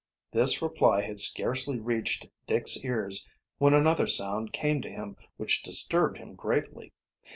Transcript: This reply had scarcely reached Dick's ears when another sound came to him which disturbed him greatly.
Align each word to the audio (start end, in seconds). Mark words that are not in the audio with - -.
This 0.31 0.63
reply 0.63 1.03
had 1.03 1.19
scarcely 1.19 1.79
reached 1.79 2.27
Dick's 2.47 2.83
ears 2.83 3.29
when 3.59 3.75
another 3.75 4.07
sound 4.07 4.51
came 4.51 4.81
to 4.81 4.89
him 4.89 5.15
which 5.37 5.61
disturbed 5.61 6.17
him 6.17 6.33
greatly. 6.33 6.91